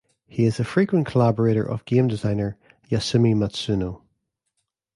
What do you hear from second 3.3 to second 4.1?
Matsuno.